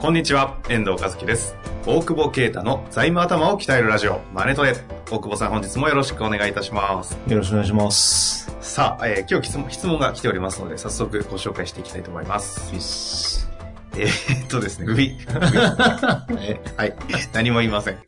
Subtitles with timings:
[0.00, 1.54] こんにちは、遠藤和樹です。
[1.84, 4.72] 大久保啓太の財務頭を鍛えるラジオ、マネトレ。
[5.10, 7.18] 大久保さん本日もよろしくお願いいたします。
[7.28, 8.50] よろしくお願いします。
[8.62, 13.46] さあ、えー今日質問質問が来ておりますので、早速ご紹介していきたいと思います。
[13.94, 16.94] えーっとですね、ウィ、 はい、
[17.34, 17.94] 何も言いません。
[17.94, 18.00] よ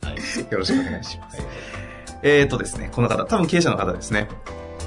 [0.49, 1.43] ろしくお願いします。
[2.23, 4.29] えーっとですね、この方、多分経営者の方ですね。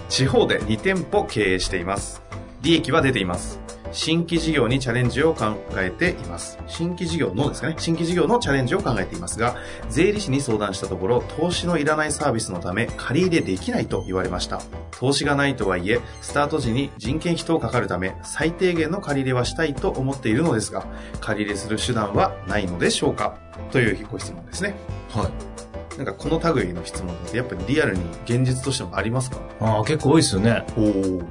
[0.09, 2.20] 地方で2店舗経営しています。
[2.62, 3.61] 利益は出ています。
[3.97, 6.58] 新規事業にチャレンジを考えています。
[6.66, 9.56] 新規事業のですかね、新規事業のチャレンジを考えていますが、
[9.88, 14.61] 税理士に相談したところ、投資のいらないサービスのため、借り入れできないと言われました。
[14.91, 20.86] 投資がないとはいえ、スタート時に人件費等かかるため、最低限の借り入れはしたいと思っているのですが、
[21.22, 23.38] 借り入れする手段はないのでしょうか
[23.72, 24.75] というご質問ですね。
[25.08, 25.97] はい。
[25.97, 29.38] なんかこの類の質問ってやっぱりリアルに現実としてもありますか？
[29.60, 30.66] ああ、結構多いですよね。
[30.77, 31.22] おお。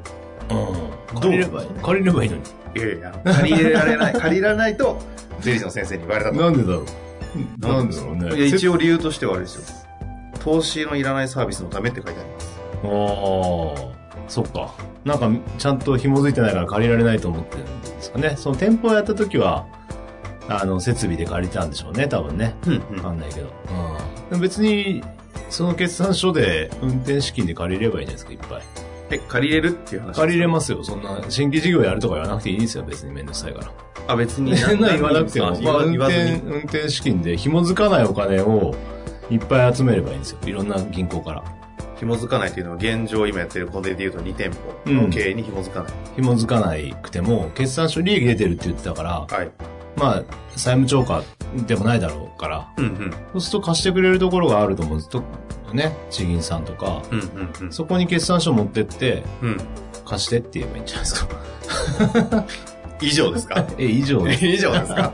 [0.49, 1.19] うん。
[1.21, 1.69] 借りればいい。
[1.81, 2.43] 借りればいいのに。
[2.75, 4.99] いやいや、借りられない、 借りられないと、
[5.39, 6.35] 税理士の先生に言われたと。
[6.35, 6.85] なんでだろう？
[7.59, 8.35] なんでだろうね。
[8.37, 9.63] いや、一応理由としてはあれですよ。
[10.43, 12.59] 投資のいらないサービスのためって書いてあります。
[12.83, 14.73] ああ、そっか。
[15.05, 18.35] なんか、ちゃんと紐づいてないから借りられないと思ってるんですかね。
[18.37, 19.65] その店舗をやった時は、
[20.47, 22.55] あの、設備で借りたんでしょうね、多分ね。
[22.67, 23.47] うん、わかんないけど。
[24.31, 24.41] うん。
[24.41, 25.03] 別に、
[25.49, 28.61] その決算書で運転資金で借りればいいじゃないですか、いっぱい。
[29.09, 30.83] え、借りれるっていう話借りれまますよ。
[30.83, 33.71] そんな、新規事業やるとか言わなくていいですよ、別にめんどくさいから。
[34.07, 34.55] あ、別に。
[34.57, 36.41] そんな言わなくても、あまあ、運転、に。
[36.41, 38.75] 運転資金で紐づかないお金を
[39.29, 40.37] いっぱい集めればいいんですよ。
[40.45, 41.43] いろんな銀行から。
[41.97, 45.93] 紐づかないっていうのは現状今やってるコンテで言うと2店舗の経営に紐づかない。
[46.15, 49.49] 紐づかないくても、決算書利益出てるって言ってたから、はい。
[49.97, 50.23] まあ、
[50.55, 51.23] 債務超過
[51.67, 53.11] でもないだろうから、うんうん。
[53.11, 55.23] そうすると貸してくれるところがあると思うんですと、
[55.73, 57.71] ね、地銀さんとか、うんうんうん。
[57.71, 59.57] そこに決算書持ってって、うん。
[60.05, 62.45] 貸してって言えばいいんじゃないですか。
[63.01, 63.65] 以上ですか？
[63.77, 64.45] え、以上です。
[64.47, 65.11] 以上ですか？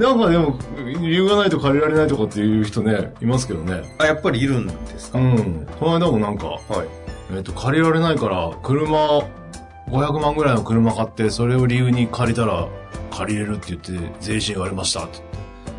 [0.00, 0.58] なんかでも、
[1.00, 3.82] 理由がないと借りられないとかっていう人ね、いますけどね。
[3.98, 5.66] あ、やっぱりいるんですか、うん。
[5.78, 6.60] この間もなんか、はい。
[7.36, 9.20] えっ、と、借りられないから、車、
[9.90, 12.66] 500万ぐらいの車買って、それを理由に借りたら、
[13.14, 15.18] 借りれるって言って、税理士に言われましたって。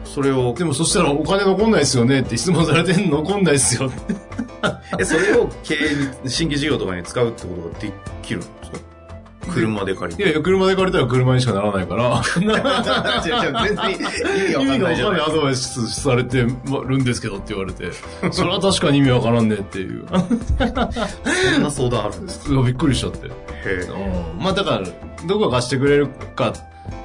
[0.03, 4.16] それをでもそしたらお金残んないですよねって質問されて、残んないですよって。
[5.00, 5.78] え、それを経営
[6.24, 7.91] に、新規事業とかに使うってことがで
[8.22, 8.78] きるんですか？
[9.53, 10.24] 車で借りて。
[10.24, 12.63] いやいや、車で借りたら車にしかならないから、 違う違う
[13.68, 13.95] 全然意
[14.47, 16.47] 味わかん意味がないじゃないわかんないアドバイスされてる
[16.97, 17.91] んですけどって言われて、
[18.31, 20.06] それは確かに意味わからんねっていう。
[20.09, 22.51] そんな相談あるんですか？
[22.56, 23.28] うわびっくりしちゃって。
[23.28, 23.31] へ
[23.66, 23.69] え。
[24.35, 24.81] うんまあだから、
[25.28, 26.51] どこが貸してくれるか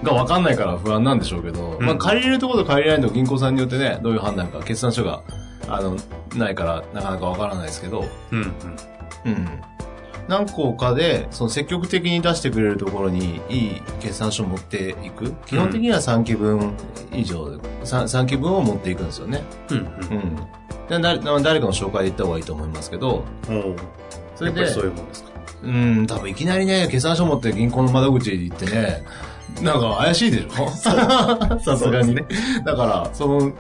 [0.03, 5.23] が分かんないから不安なんでしょうけど、うんまあ借りれるところと借りれないの銀行さんによってね、どういう判断か、決算書が、
[5.69, 5.97] あの、
[6.37, 9.33] ないからなかなか分からないですけど、うんうん。
[9.33, 9.49] うん。
[10.29, 15.33] 何個かで、その積極的に出してくれるところにいい決算書を持っていく？
[15.47, 16.75] 基本的には3期分
[17.13, 17.45] 以上、
[17.83, 19.43] 3, 3期分を持っていくんですよね。
[19.71, 20.37] うんうん。
[20.89, 23.59] で誰誰かの紹介で言った方がいいと思いますけど、うん。
[23.59, 23.77] お
[24.37, 25.31] それでそういうもんですか？
[25.63, 29.03] うん、多分いきなりね、決算書持って銀行の窓口に行ってね、
[29.63, 30.71] なんか怪しいでしょ？
[31.61, 32.25] さすがにね。
[32.65, 33.53] だから、その、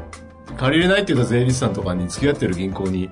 [0.56, 3.11] 借りれないって言うと税理士さんとかに付き合ってる銀行に、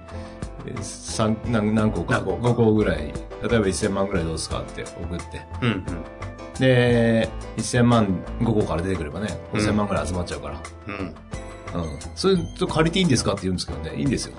[1.50, 2.36] 何何個か、何個？
[2.36, 3.12] か5個ぐらい、
[3.42, 5.42] 例えば1000万ぐらいどうですかって送って。
[5.62, 5.84] うんうん。
[6.58, 8.06] で、1000万
[8.40, 10.56] 5個から出てくればね、5000万ぐらい集まっちゃうから。
[10.86, 11.14] うん。
[11.82, 11.98] うん。
[12.14, 14.34] それと借りていいんですかって言うんですけどね、いいんですよ。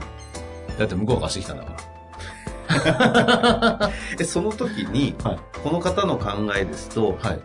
[0.77, 1.77] だって向こうが貸してきたんだから。
[4.19, 7.39] え、その時に、はいこの方の考えですと、はい。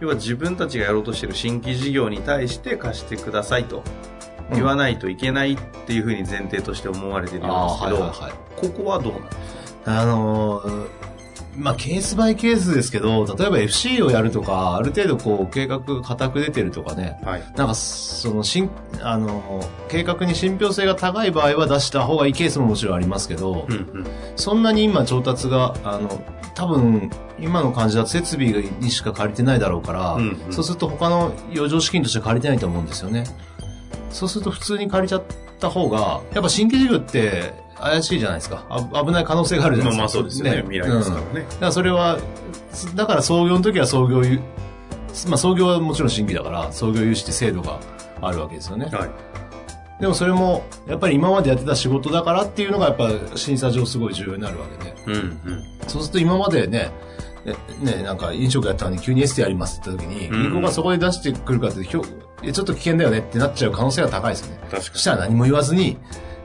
[0.00, 3.82] 要は自分たちがやろうとしている新規事業に対して貸してくださいと
[4.52, 8.04] 言わないといけないっていうふうに前提として思われているようですけど。
[8.56, 9.36] ここはどうなんです
[9.84, 10.00] か？
[10.00, 10.86] あのー
[11.56, 17.44] まあ、ケースバイケースですけど、例えば FC をやるとか、ある程度こう、計画固く出てるとかね、はい。
[17.56, 18.70] なんか、その、しん、
[19.00, 24.06] あのー計画に信憑性が高い場合は出した方がいいケースももちろんありますけど、うんうん。
[24.34, 26.20] そんなに今調達が、あの、
[26.54, 33.24] 多分、今の感じだと設備にしか借りてないだろうから、うんうんそうすると他の余剰資金として借りてないと思うんですよね。
[34.10, 35.22] そうすると普通に借りちゃっ
[35.58, 38.64] た方が、やっぱ新規事業って、怪しいじゃないですか。
[38.70, 39.96] あ危ない可能性があるじゃないですか。
[39.96, 42.18] まあまあそうですよね未来ですからねうんだからそれは、
[42.94, 44.40] だから創業の時は創業ゆ、
[45.28, 47.78] まあ創業はもちろん新規だから、創業融資って制度が
[48.22, 48.86] あるわけですよね。
[48.86, 49.10] はい。
[50.00, 54.94] でもそれも、やっぱり今までやってた仕事だからっていうのがやっぱ審査上すごい重要になるわけで。
[55.06, 55.64] うんうん。
[55.86, 56.90] そうすると今までね、
[57.44, 57.54] ね、
[57.96, 62.04] ねなんか飲食やったのに急にエステやりますって言った時に、うん銀行がそこで出してくるかって、ちょっ
[62.66, 64.58] と危険だよねってなっちゃう可能性が高いですよね。
[64.62, 65.98] 確かそしたら何も言わずに、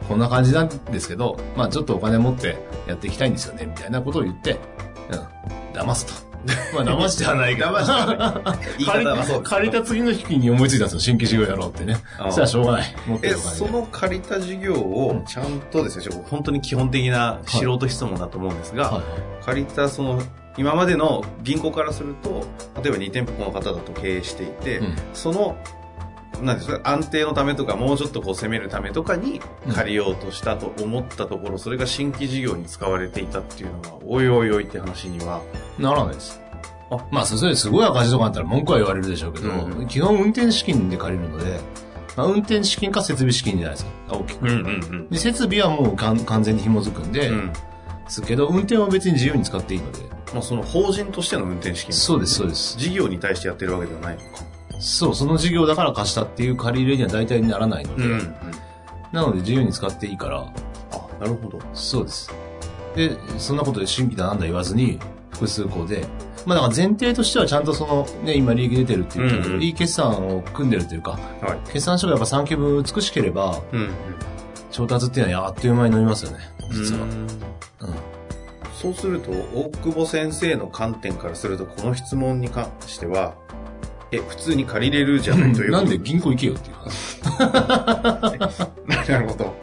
[0.09, 2.57] こんな感じなんですけど、まあちょっとお金持って
[2.87, 4.57] やっていきたいんですよね、みたいなことを言って、
[5.11, 6.29] うん、騙すと。
[6.73, 7.67] まあ騙してはないけど。
[7.67, 11.97] 騙してはない 借りた次の日に思いついたんですよ、新規事業やろうってね。
[12.17, 12.95] そしたらしょうがない。
[13.05, 19.03] 持ってえ、るお金でその借りた事業をちゃんとですね、ちょっと本当に基本的な素人質問だと思うんですが、はいはい
[19.45, 20.21] 借りたその、
[20.57, 22.45] 今までの銀行からすると、
[22.83, 25.55] 例えば2店舗この方だと経営していて、うんその、
[26.41, 29.41] なんですか、安定のためとか、もうちょっとこう攻めるためとかに
[29.73, 35.41] 借りようとしたと思ったところ、それが新規事業に使われていたっていうのは、おいおいおいって話には、
[35.77, 36.39] ならないです。
[36.91, 41.59] あまあ、それすごい赤字とかあったら文句は言われるでしょうけど、うん基本運転資金で借りるので、
[42.17, 44.43] まあ、運転資金か設備資金じゃないですか、大きく。
[44.43, 44.53] うんう
[44.95, 47.35] んで、設備はもう完全に紐づくんで、うん。
[47.35, 47.53] うん。
[47.53, 47.59] で
[48.09, 49.99] すけど、運転は別に自由に使っていいので。
[50.33, 51.93] まあその法人としての運転資金。
[51.93, 52.77] そうです、そうです。
[52.77, 54.48] 事業に対してやってるわけではないのか。
[54.79, 58.35] そう、その事業だから貸したっていう借り入れには大体ならないので、うん。
[59.11, 60.39] なので自由に使っていいから、
[60.91, 61.59] あ、なるほど。
[61.73, 62.31] そうです。
[62.95, 64.99] で、そんなことで新規だなんだ言わずに、
[65.31, 66.05] 複数項で、
[66.45, 71.11] まあだから前提としてはちゃんとその、ね、今利益出てるって言ったけど、うんうんいい決算を組んでるというか、
[71.41, 71.71] はい。
[71.71, 73.89] 決算書がやっぱ3期分美しければ、うんうん。
[74.71, 76.39] 調達っていうのはあっという間に伸びますよね、
[76.71, 77.03] 実は。
[77.03, 77.27] うんうん。
[78.73, 83.35] そうすると、大久保先生の観点からすると、この質問に関しては、
[84.11, 87.19] え、普通に借りれるじゃないというなんで銀行行けよっていう話。
[89.09, 89.55] なるほど。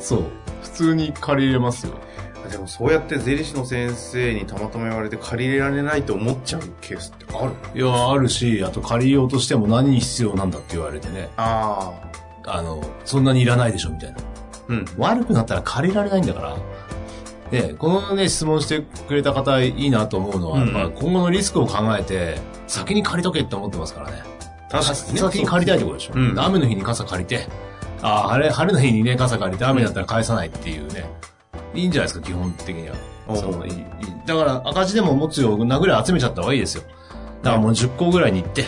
[0.00, 0.24] そう。
[0.62, 1.92] 普通に借りれますよ。
[2.50, 7.52] でもそうやって税理士の先生にたまたま言われて借りれられないと思っちゃうケースってある？
[7.74, 11.30] いや、あるし、あと借りようとしても何に必要なんだって言われてね。
[11.36, 11.92] あ
[12.46, 14.16] あの、そんなにいらないでしょみたいな。
[14.18, 14.22] あ。
[14.68, 14.84] うん。
[14.98, 16.56] 悪くなったら借りられないんだから。
[17.52, 24.22] で、このね、質問してくれた方いいなと思うのは、うん今後のリスクを考えて、先に借りとけって思ってますからね。
[24.70, 25.20] 確かにね。
[25.20, 26.12] 先に借りたいってことでしょ。
[26.14, 27.46] うん雨の日に傘借りて、
[28.00, 31.04] ああ、晴れ、晴れの日にね、傘借りて雨だったら返さないっていうね。
[31.74, 32.96] いいんじゃないですか、基本的には。
[33.36, 33.84] そのいい
[34.26, 36.84] だから、赤字でも持つようなぐらい集めちゃった方がいいですよ。
[37.42, 38.64] だからもう10個ぐらいに行って、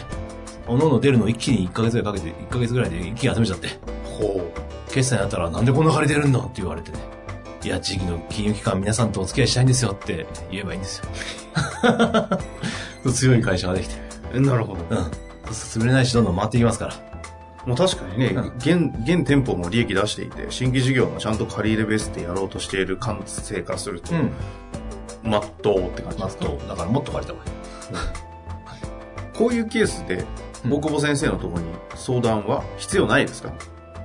[0.66, 3.68] おのおの出るの一気に1ヶ月ぐらいかけて、1ヶ月ぐらいで一気に集めちゃって。
[4.04, 4.42] ほ
[4.88, 6.98] 決済になったらなんでこんな借りてるんだって言われてね。
[7.64, 11.06] いや、地域の金融機関皆さんとお付き合いしたいんですよって言えばいいんですよ。
[13.10, 13.94] 強い会社ができて。
[14.34, 14.40] う。
[14.40, 14.80] なるほど。
[14.90, 14.98] うん。
[15.50, 16.94] 潰れないしどんどん回っていきますから。
[17.64, 24.30] もう確かにね、うん現、現店舗も利益出していて、新規事業もちゃんと借り入れベースでやろうとしている感性からすると、ん。
[25.22, 26.44] まっとうって感じまあ、ですか？
[26.44, 27.54] と、だからもっと借りた方がいい。
[29.38, 30.26] こういうケースで、うん
[30.66, 33.52] 大久保先生のところに相談は必要ないですか？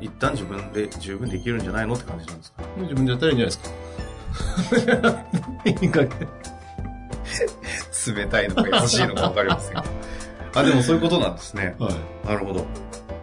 [0.02, 2.64] 一旦自分で十分できるんじゃないのって感じなんですか？
[2.78, 5.26] 自分でやったらいいんじゃないですか。
[5.66, 6.10] いいかげ
[8.16, 9.88] 冷たいのか優しいのか分かりませんけど。
[10.56, 11.76] あ、でもそういうことなんですね。
[11.80, 12.28] はい。
[12.28, 12.62] なるほど。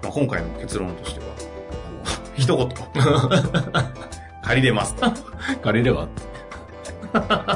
[0.03, 1.27] まあ、今回の結論としては、
[2.37, 2.69] 一言。
[4.43, 5.11] 借りれますと。
[5.63, 6.07] 借りれば？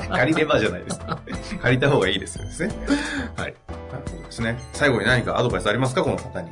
[0.09, 1.01] 借りればじゃないです。
[1.61, 2.75] 借りた方がいいですよですね。
[3.37, 3.55] はい。
[3.93, 4.59] なるほどですね。
[4.73, 6.03] 最後に何かアドバイスありますか？
[6.03, 6.51] この方に。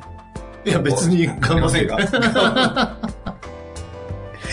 [0.65, 1.97] いや、別にありませんが。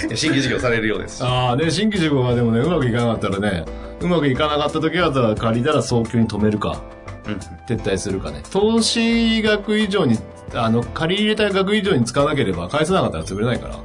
[0.08, 1.22] か新規事業されるようですし。
[1.22, 3.64] ああ、ね、新規事業がでもね、うまくいかなかったらね、
[4.00, 6.82] うまくいかなかった時は、ただ借りたら早急に止めるか、
[7.26, 7.34] うん。
[7.66, 8.42] 撤退するかね。
[8.50, 10.18] 投資額以上に、
[10.54, 13.76] あの、借り入れた額以上に使わなければ、返さなかったら潰れないから。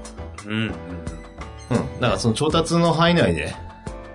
[0.45, 0.53] うん。
[0.53, 0.61] うん。
[0.61, 0.71] うん。
[1.99, 3.55] だからその調達の範囲内で、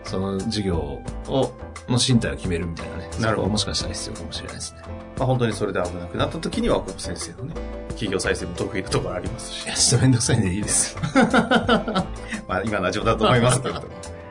[0.04, 1.52] その事業を、
[1.88, 3.10] の身体を決めるみたいなね。
[3.20, 4.80] なるほどもしかしたら必要かもしれないですね。
[5.18, 7.54] まあ本当にそれで危なくなった時には、先生のね、
[7.96, 9.68] 企業再生も得意なところありますしい。
[9.68, 10.96] や、ちょっとめんどくさいんでいいです。
[12.46, 13.86] まあ今ラジオだと思いますけれども。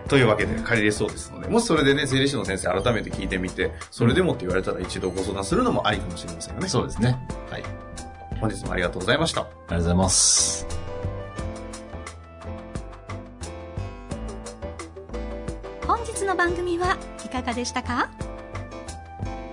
[0.08, 6.70] というわけで借りれそうですので、もしそれでね、税理士の先生改めて聞いてみて、それでもって言われたら一度ご相談するのもありかもしれませんよね。
[6.70, 7.18] そうですね。
[7.50, 7.64] はい。
[8.40, 9.42] 本日もありがとうございました。
[9.42, 10.68] ありがとうございます。
[15.88, 18.10] 本日の番組はいかがでしたか？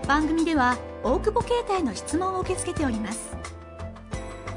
[0.07, 3.37] 番組では大久保携帯の質問を受け付けております